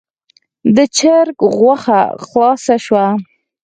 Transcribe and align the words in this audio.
د 0.75 0.77
چرګ 0.97 1.37
غوښه 1.57 2.01
خلاصه 2.27 2.75
شوه. 2.85 3.05